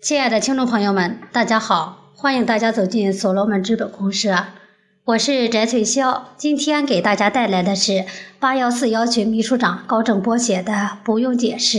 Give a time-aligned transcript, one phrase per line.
[0.00, 2.10] 亲爱的听众朋友们，大家好！
[2.14, 4.46] 欢迎大家走进所罗门资本公社，
[5.04, 6.22] 我是翟翠霄。
[6.38, 8.06] 今天给大家带来的是
[8.38, 10.72] 八幺四幺群秘书长高正波写的
[11.04, 11.78] 《不用解释》。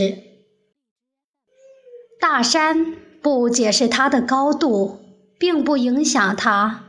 [2.19, 2.93] 大山
[3.23, 4.99] 不解释它的高度，
[5.39, 6.83] 并不影响它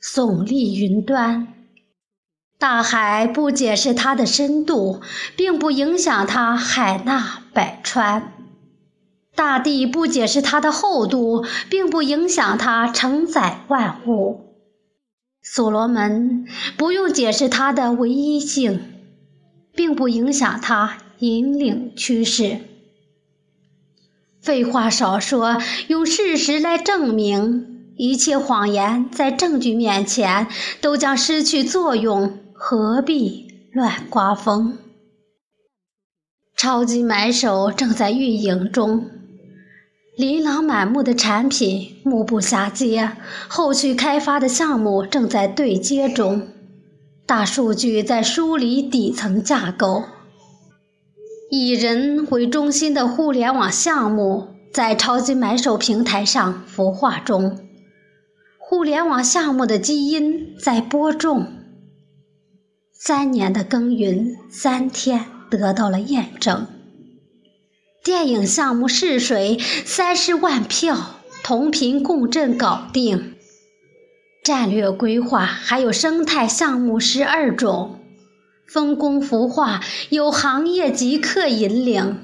[0.00, 1.48] 耸立云端；
[2.60, 5.00] 大海不解释它的深度，
[5.36, 8.32] 并不影响它海纳百川。
[9.36, 14.40] 大地不解释它的厚度，并不影响它承载万物。
[15.42, 18.80] 所罗门不用解释它的唯一性，
[19.74, 22.58] 并不影响它引领趋势。
[24.40, 30.48] 废话少说，用事实来证明，一切谎言在证据面前
[30.80, 34.78] 都将失去作用，何必乱刮风？
[36.56, 39.10] 超级买手正在运营中。
[40.16, 43.12] 琳琅满目的产品目不暇接，
[43.48, 46.48] 后续开发的项目正在对接中，
[47.26, 50.04] 大数据在梳理底层架构，
[51.50, 57.58] 以人为中心的互联网项目在超级买手平台上孵化中，
[58.56, 61.46] 互联网项目的基因在播种，
[62.90, 66.66] 三年的耕耘，三天得到了验证。
[68.06, 73.34] 电影项目试水三十万票，同频共振搞定。
[74.44, 77.98] 战略规划还有生态项目十二种，
[78.64, 82.18] 分工孵化有行业极客引领。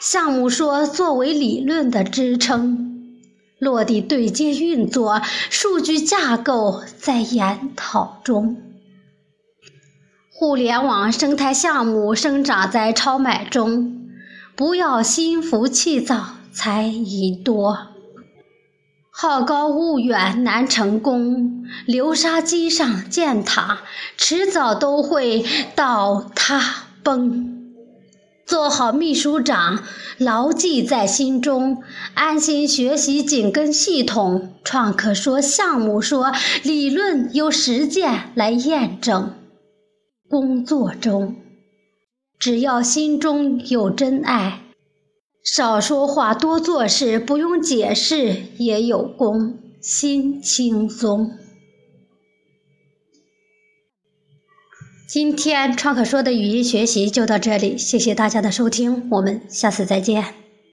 [0.00, 3.16] 项目说作为理论的支撑，
[3.58, 8.56] 落地对接运作，数据架构在研讨中。
[10.32, 13.97] 互联网生态项目生长在超买中。
[14.58, 17.78] 不要心浮气躁，猜疑多。
[19.08, 23.82] 好高骛远难成功，流沙机上建塔，
[24.16, 25.44] 迟早都会
[25.76, 27.72] 倒塌崩。
[28.48, 29.84] 做好秘书长，
[30.18, 34.54] 牢记在心中，安心学习紧跟系统。
[34.64, 36.32] 创客说，项目说，
[36.64, 39.34] 理论由实践来验证。
[40.28, 41.36] 工作中。
[42.38, 44.62] 只要心中有真爱，
[45.42, 51.32] 少说话多做事，不用解释也有功，心轻松。
[55.08, 60.47] 今天创可说的语音学习就到这里，谢谢大家的收听，我们下次再见。